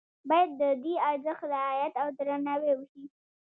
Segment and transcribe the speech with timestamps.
[0.29, 3.03] باید د دې ارزښت رعایت او درناوی وشي.